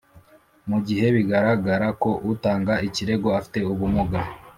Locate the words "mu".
0.69-0.77